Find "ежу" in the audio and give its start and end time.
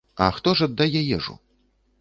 1.19-1.39